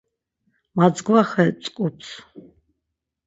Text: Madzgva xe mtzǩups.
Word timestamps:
Madzgva 0.75 1.21
xe 1.31 1.43
mtzǩups. 1.53 2.07